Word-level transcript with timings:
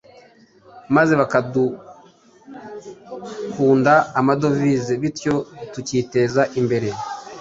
maze 0.95 1.13
bakaduhunda 1.21 3.93
amadovize, 4.19 4.91
bityo 5.01 5.35
tukiteza 5.73 6.41
imbere. 6.59 6.89